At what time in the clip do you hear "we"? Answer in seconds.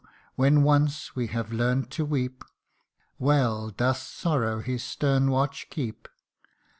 1.15-1.27